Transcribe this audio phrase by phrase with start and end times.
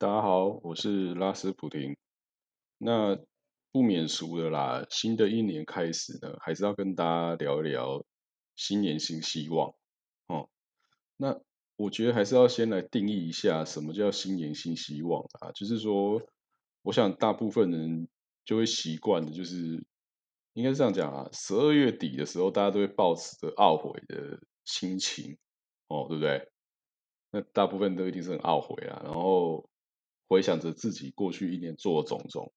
[0.00, 1.96] 大家好，我是拉斯普廷。
[2.78, 3.18] 那
[3.72, 8.04] 不免俗的啦，新的一年开始呢，还是要跟大家聊一聊
[8.54, 9.74] 新年新希望
[10.28, 10.48] 哦。
[11.16, 11.40] 那
[11.74, 16.22] 我觉得还是要先来定义一下什么叫新年新希望啊，就是说，
[16.82, 18.08] 我想大部分人
[18.44, 19.84] 就会习惯的，就是
[20.52, 25.36] 应该是这样讲啊，十二月底的时候，大家都会抱持着懊悔的心情
[25.88, 26.48] 哦，对不对？
[27.32, 29.68] 那大部分都一定是很懊悔啊，然后
[30.28, 32.52] 回想着自己过去一年做的种种。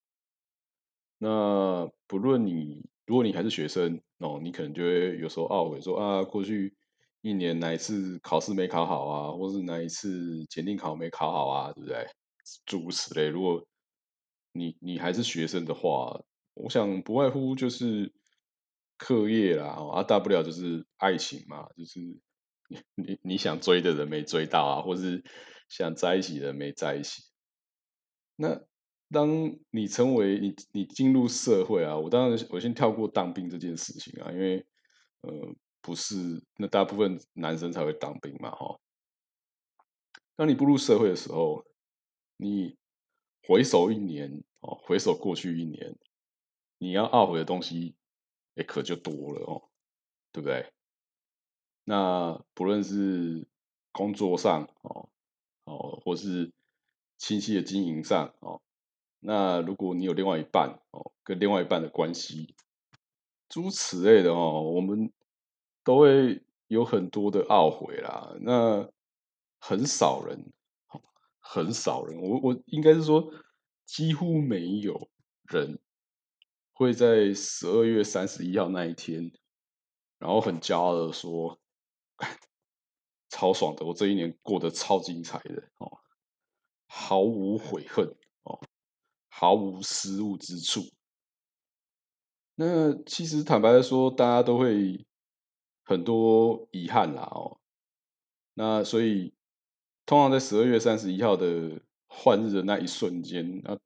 [1.18, 6.76] 那不论你，如果你还是学生哦，你可能就会有时候懊悔说啊，过去
[7.20, 12.06] 一年哪一次考试没考好啊，或是哪一次检定考没考好啊，对不对？
[12.66, 13.28] 诸如此类。
[13.28, 13.66] 如果
[14.52, 16.22] 你你还是学生的话，
[16.54, 18.12] 我想不外乎就是
[18.98, 22.00] 课业啦，啊，大不了就是爱情嘛，就是
[22.68, 25.22] 你你你想追的人没追到啊，或是
[25.68, 27.22] 想在一起的人没在一起。
[28.36, 28.60] 那
[29.10, 29.28] 当
[29.70, 34.66] 你成为你你进入社会啊，我当然我先跳过当兵这件事情啊，因为
[35.20, 38.78] 呃不是那大部分男生才会当兵嘛，哈。
[40.34, 41.64] 当你步入社会的时候，
[42.36, 42.76] 你
[43.46, 45.94] 回首一年哦，回首过去一年，
[46.78, 47.94] 你要懊悔的东西，
[48.54, 49.68] 也可就多了哦，
[50.32, 50.72] 对不对？
[51.84, 53.46] 那不论是
[53.92, 55.10] 工作上哦
[55.64, 56.50] 哦，或是
[57.22, 58.60] 清晰的经营上哦，
[59.20, 62.56] 那如果你有另外一半哦，跟另外一半的关系，
[63.48, 65.12] 诸此类的哦，我们
[65.84, 68.34] 都会有很多的懊悔啦。
[68.40, 68.90] 那
[69.60, 70.52] 很少人，
[71.38, 73.32] 很少人，我我应该是说，
[73.86, 75.08] 几乎没有
[75.44, 75.78] 人
[76.72, 79.30] 会在十二月三十一号那一天，
[80.18, 81.60] 然后很骄傲的说。
[83.30, 86.01] 超爽的，我这一年过得超精彩的哦，
[86.94, 88.06] 毫无悔恨
[88.42, 88.60] 哦，
[89.28, 90.82] 毫无失误之处。
[92.54, 95.06] 那其实坦白的说，大家都会
[95.84, 97.58] 很多遗憾啦哦。
[98.52, 99.32] 那所以
[100.04, 103.78] 通常在十二月三十一号的换日的那一瞬间，那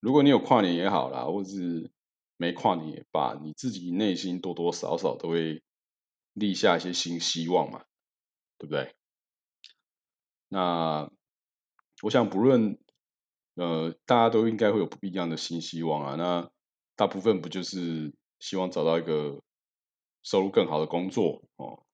[0.00, 1.92] 如果你有跨年也好啦，或是
[2.36, 5.62] 没跨年也罢，你自己内心多多少少都会
[6.32, 7.84] 立下一些新希望嘛。
[8.58, 8.96] 对不对？
[10.48, 11.12] 那
[12.02, 12.78] 我想，不论
[13.54, 16.14] 呃，大家都应该会有不一样的新希望啊。
[16.16, 16.50] 那
[16.94, 19.42] 大部分不就是希望找到一个
[20.22, 21.84] 收入更好的工作哦？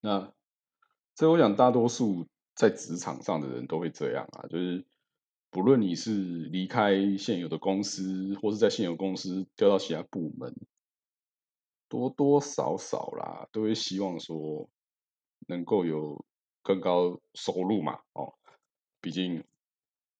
[0.00, 0.32] 那
[1.14, 4.46] 这我想，大多数在职场上的人都会这样啊。
[4.48, 4.84] 就是
[5.50, 10.54] 不论你是离开现有的公司，或是在现有公司调到其他部门，
[11.88, 14.68] 多多少少啦，都会希望说。
[15.48, 16.24] 能够有
[16.62, 18.00] 更高收入嘛？
[18.14, 18.34] 哦，
[19.06, 19.44] 毕竟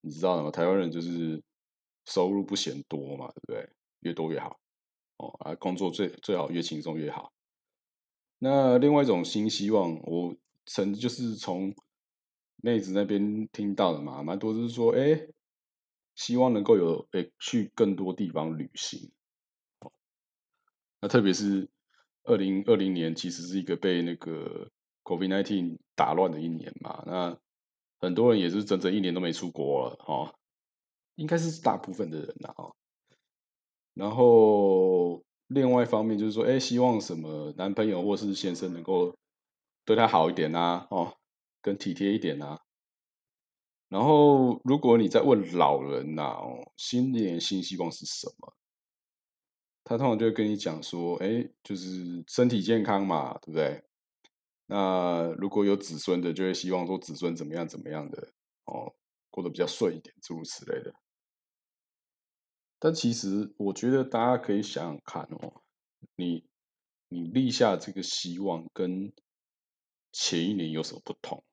[0.00, 0.52] 你知道吗？
[0.52, 1.42] 台湾人就是
[2.04, 3.68] 收入不嫌多嘛，对不对？
[3.98, 4.60] 越多越好
[5.16, 7.32] 哦，啊，工作最最好越轻松越好。
[8.38, 10.36] 那另外一种新希望，我
[10.66, 11.74] 曾就是从
[12.58, 15.26] 妹子那边听到的嘛，蛮多就是说，哎，
[16.14, 19.10] 希望能够有诶去更多地方旅行。
[21.00, 21.68] 那特别是
[22.22, 24.70] 二零二零年，其实是一个被那个。
[25.02, 27.38] COVID-19 打乱的一年嘛，那
[28.06, 30.32] 很多人也是整整一年都没出国了哦，
[31.16, 32.72] 应该是大部分的人呐哦。
[33.94, 39.16] 然后另外一方面就是说，哎，希望什么男朋友或是先生能够
[39.84, 41.16] 对他好一点呐，哦，
[41.62, 42.58] 更体贴一点呐。
[43.88, 48.52] 然后如果你在问老人呐，哦，新年新希望是什么？
[49.84, 53.85] 他通常就会跟你讲说，哎，就是身体健康嘛，对不对？
[54.66, 58.32] 那如果有子孙的，就会希望说子孙怎么样怎么样的
[58.64, 58.94] 哦，
[59.30, 60.94] 过得比较顺一点，诸如此类的。
[62.78, 65.62] 但其实我觉得大家可以想想看哦，
[66.16, 66.44] 你
[67.08, 69.12] 你立下这个希望跟
[70.12, 71.44] 前一年有什么不同？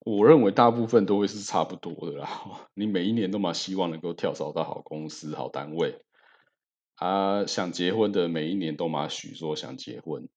[0.00, 2.68] 我认为大部分都会是差不多的啦。
[2.74, 6.02] 你每一年都蛮希望能够跳槽到好公司、好单位
[6.94, 10.28] 啊，想结婚的每一年都蛮许说想结婚。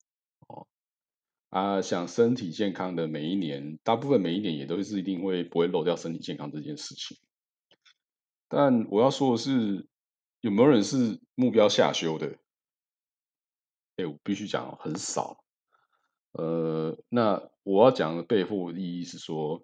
[1.52, 7.18] 啊，想身体健康的每一年，大部分每一年也都是一定会不会漏掉身体健康这件事情。
[8.48, 9.86] 但我要说的是，
[10.40, 12.38] 有没有人是目标下修的？
[13.98, 15.44] 哎，我必须讲很少。
[16.32, 19.62] 呃，那我要讲的背后意义是说，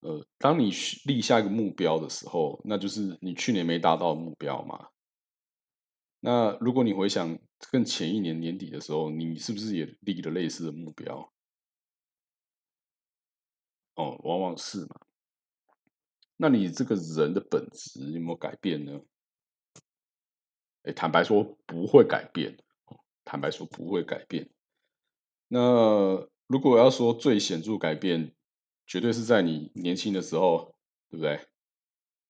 [0.00, 0.72] 呃，当你
[1.04, 4.88] 立下一个目标的时候，那就是你去年没达到目标嘛。
[6.20, 7.38] 那如果你回想
[7.70, 11.32] 更前一年年底的时候，你是不是也立了类似的目标？
[13.94, 15.00] 哦，往往是嘛。
[16.36, 19.00] 那你这个人的本质有没有改变呢？
[20.82, 22.56] 哎，坦白说不会改变。
[23.24, 24.48] 坦白说不会改变。
[25.48, 28.34] 那如果要说最显著改变，
[28.86, 30.74] 绝对是在你年轻的时候，
[31.10, 31.46] 对不对？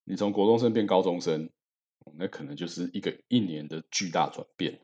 [0.02, 1.50] 你从国中生变高中生，
[2.16, 4.80] 那可能就是一个一年的巨大转变。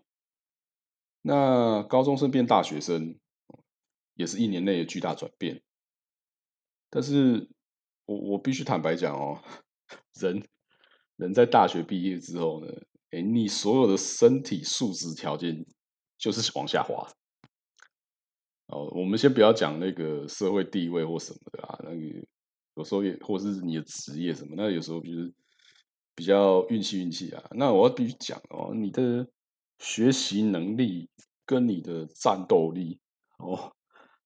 [1.23, 3.19] 那高中生变大学生，
[4.15, 5.63] 也是一年内的巨大转变。
[6.91, 7.49] 但是
[8.05, 9.43] 我我必须坦白讲哦，
[10.21, 10.47] 人
[11.17, 12.73] 人在大学毕业之后呢，
[13.11, 15.65] 哎，你所有的身体素质条件
[16.19, 17.11] 就是往下滑。
[18.67, 22.27] 哦，我们先不要讲那个社会地位或什么的啊，那个
[22.77, 25.33] 有时候也或是你的职业什么，那有时候就是
[26.15, 27.45] 比较运气运气啊。
[27.53, 29.29] 那我要必须讲哦，你的
[29.79, 31.11] 学习能力
[31.47, 33.01] 跟你的战斗力
[33.39, 33.75] 哦，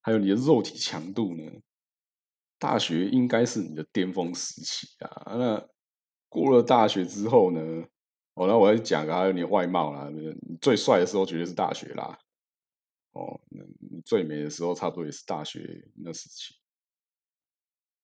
[0.00, 1.60] 还有你的肉体强度呢，
[2.58, 5.34] 大学应该是你的巅峰时期啊。
[5.36, 5.68] 那
[6.28, 7.60] 过了大学之后呢，
[8.34, 12.18] 哦，那我要讲还有你外貌啦，你最帅的时候绝对是大学啦。
[13.12, 16.54] 哦，那你最美的时候差不多也是大学那时期，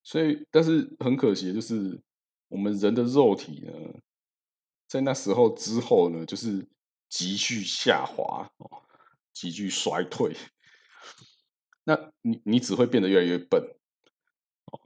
[0.02, 2.02] 所以，但是很可惜，就是
[2.54, 3.72] 我们人的肉体呢，
[4.86, 6.68] 在那时候之后呢，就是
[7.08, 8.84] 急剧下滑哦，
[9.32, 10.36] 急剧衰退。
[11.82, 13.60] 那你你只会变得越来越笨
[14.66, 14.78] 哦，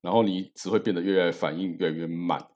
[0.00, 2.50] 然后你只会变得越来越反应越来越慢，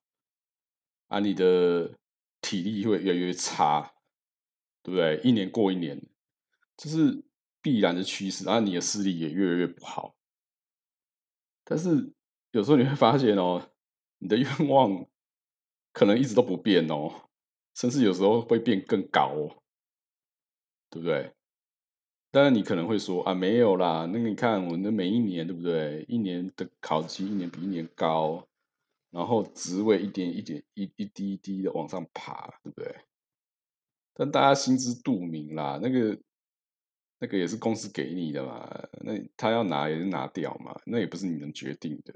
[1.07, 1.97] 啊，你的
[2.41, 3.93] 体力会越来越差，
[4.83, 5.21] 对不对？
[5.23, 6.05] 一年过一年。
[6.77, 7.25] 这是
[7.63, 10.17] 必然的趋势，然后你的视力也越来越不好。
[11.63, 12.13] 但是
[12.51, 13.71] 有时候你会发现哦，
[14.21, 15.07] 你的愿望
[15.93, 17.29] 可能一直都不变哦，
[17.75, 19.63] 甚至有时候会变更高，哦，
[20.89, 21.33] 对不对？
[22.31, 26.05] 当然你可能会说啊，没有啦，那你看我的每一年，对不对？
[26.09, 28.47] 一年的考级一年比一年高，
[29.11, 32.95] 然后职位一点一点一一滴一滴的往上爬，对不对？
[34.15, 36.17] 但大家心知肚明啦，那个。
[37.23, 38.67] 那个也是公司给你的嘛，
[39.03, 42.15] 那他要拿也是拿掉嘛，那也不是你能决定的。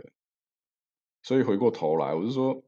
[1.24, 2.62] 所以回过头来，我是说，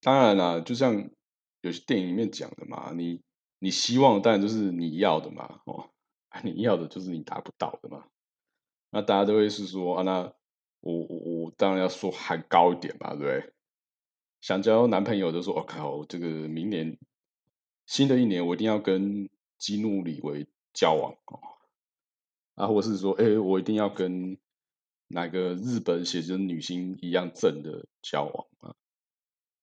[0.00, 1.08] 当然啦，就像
[1.60, 3.22] 有些电影里面讲的嘛，你
[3.60, 5.90] 你希望当然就是你要的嘛，哦，
[6.42, 8.08] 你要的就是你达不到的嘛。
[8.90, 10.34] 那大家都会是说啊，那
[10.80, 13.52] 我我我当然要说还高一点吧，对不对？
[14.40, 16.98] 想交男朋友就说，我靠，这个明年
[17.86, 19.30] 新的一年我一定要跟。
[19.60, 21.38] 基努里维交往哦，
[22.54, 24.38] 啊，或是说，哎，我一定要跟
[25.12, 28.76] 哪个日本写真女星一样正的交往啊？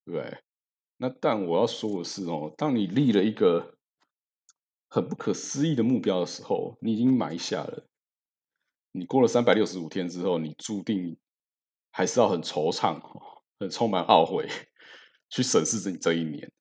[0.04, 0.42] 对，
[0.98, 3.78] 那但我要说的是哦，当你立了一个
[4.88, 7.86] 很不可思议的目标的时候，你已经埋下了。
[8.92, 11.18] 你过了三百六十五天之后，你注定
[11.90, 13.00] 还是要很惆怅、
[13.58, 14.48] 很充满懊悔
[15.30, 16.52] 去审视你这一年，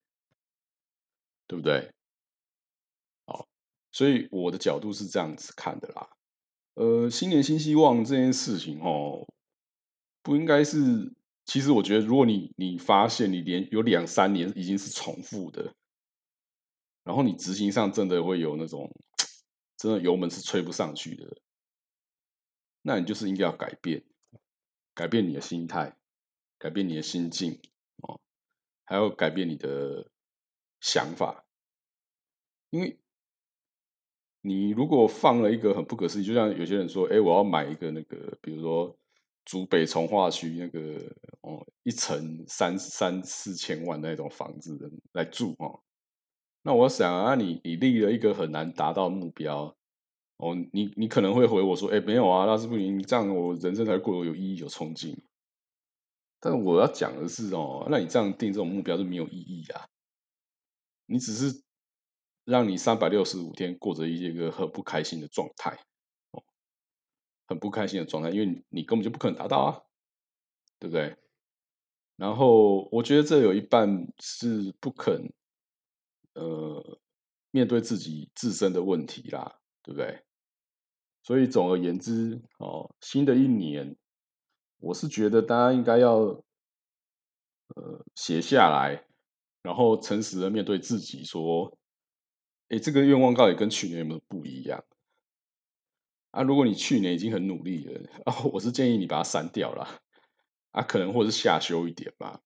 [1.46, 1.94] 对不对？
[3.26, 3.48] 好
[3.92, 6.17] 所以我的角度是这样子看的啦，
[6.78, 9.28] 呃，新年新希望这件事情哦，
[10.22, 11.12] 不应该是。
[11.44, 15.74] 其实我觉得，如果你你发现你连有两三年已经是重复的，
[17.04, 18.92] 然后你执行上真的会有那种
[19.78, 21.38] 真的油门是吹不上去的，
[22.84, 24.04] 那你就是应该要改变，
[24.94, 25.98] 改变你的心态，
[26.60, 27.60] 改变你的心境
[28.04, 28.20] 哦，
[28.84, 30.12] 还要改变你的
[30.80, 31.44] 想法，
[32.70, 33.00] 因为。
[34.42, 38.98] 你如果放了一个很不可思议，就像有些人说，哎，我要买一个那个，比如说，
[39.44, 40.80] 竹北从化区那个
[41.42, 44.80] 哦，一层三三四千万那种房子
[45.12, 45.82] 来住哦。
[46.62, 49.76] 那我想啊，你你立了一个很难达到目标
[50.38, 55.22] 哦，你你可能会回我说，哎，没有啊，那是不行，这样我人生才过得有意义、有冲劲。
[56.40, 59.88] 但我要讲的是哦，那你这样定这种目标是没有意义啊，
[61.06, 61.67] 你只是。
[62.48, 65.78] 让你三百六十五天过着一个很不开心的状态，
[67.46, 69.82] 很不开心的状态，因为你你根本就不可能达到啊，
[70.80, 71.18] 对不对？
[72.16, 75.34] 然后我觉得这有一半是不肯，
[76.36, 77.00] 呃，
[77.52, 80.24] 面对自己自身的问题啦，对不对？
[81.24, 83.98] 所以总而言之，哦，新的一年，
[84.78, 86.16] 我是觉得大家应该要，
[87.76, 89.06] 呃，写下来，
[89.62, 91.78] 然后诚实的面对自己，说。
[92.70, 94.84] 哎，这个愿望到底跟去年有没有不一样？
[96.32, 100.02] 啊，如果你去年已经很努力了，啊，我是建议你把它删掉了，
[100.72, 102.42] 啊，可能或是下修一点吧。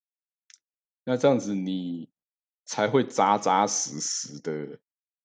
[1.04, 2.08] 那这样子你
[2.64, 4.78] 才会扎扎实实的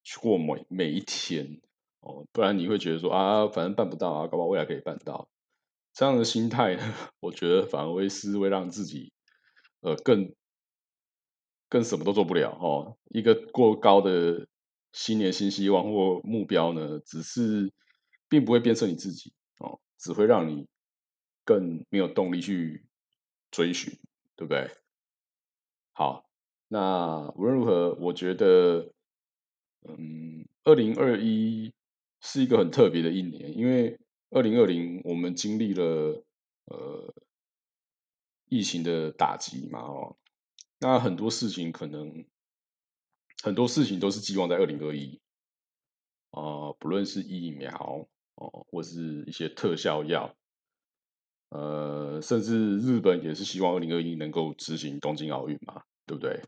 [0.04, 1.62] 去过每每一天
[2.00, 5.30] 哦，不然你会觉得说啊，反正办不到啊，搞不好未来可以办到。
[5.94, 6.78] 这样的心态，
[7.22, 9.14] 我觉得反而会是会让自己
[9.82, 10.34] 呃更
[11.70, 12.98] 更什么都做不了哦。
[13.10, 14.48] 一个过高的
[14.92, 17.72] 新年新希望或目标呢，只是
[18.30, 20.68] 并不会变成你自己哦，只会让你
[21.44, 22.86] 更没有动力去
[23.52, 23.98] 追寻，
[24.36, 24.72] 对不对？
[25.94, 26.30] 好，
[26.68, 28.92] 那无论如何，我觉得，
[29.88, 31.74] 嗯，二零二一
[32.22, 36.24] 是一个很特别的一年，因为二零二零我们经历了
[36.66, 37.14] 呃
[38.50, 40.18] 疫情的打击嘛，哦，
[40.80, 42.26] 那很多事情可能
[43.48, 45.22] 很多事情都是寄望在二零二一，
[46.32, 50.36] 啊，不论是疫苗哦，或是一些特效药。
[51.50, 56.42] 呃，甚至日本也是希望二零二一能够执行东京奥运嘛，对不对？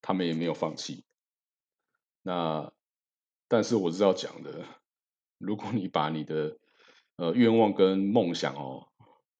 [0.00, 1.04] 他们也没有放弃。
[2.22, 2.72] 那
[3.48, 4.64] 但是我是要讲的，
[5.38, 6.56] 如果你把你的
[7.16, 8.86] 呃愿望跟梦想哦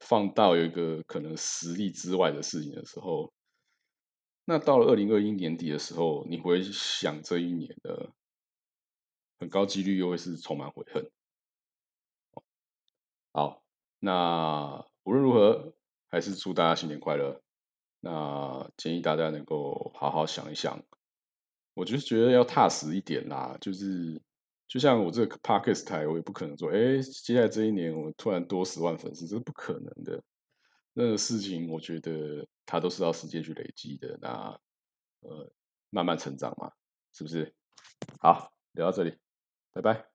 [0.00, 3.32] 放到有一个可能实力之外的事情的时候，
[4.44, 8.10] 那到了二零二一年底的时候，你回想这一年的
[9.38, 11.10] 很高几率又会是充满悔恨。
[13.32, 13.62] 好，
[13.98, 14.86] 那。
[15.06, 15.74] 无论如何，
[16.08, 17.42] 还是祝大家新年快乐。
[18.00, 20.82] 那建议大家能够好好想一想，
[21.74, 23.58] 我就是觉得要踏实一点啦。
[23.60, 24.22] 就是
[24.66, 30.24] 就像我这个 Parkes 台，我也不可能说，哎，接下来这一年我突然多十万粉丝，这是不可能的。
[30.94, 34.16] 那个事情，我觉得它都是要时间去累积的。
[34.22, 34.58] 那
[35.20, 35.52] 呃，
[35.90, 36.72] 慢慢成长嘛，
[37.12, 37.52] 是不是？
[38.20, 39.18] 好，聊到这里，
[39.72, 40.13] 拜拜。